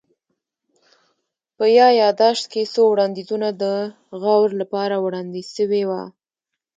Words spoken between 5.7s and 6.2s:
وه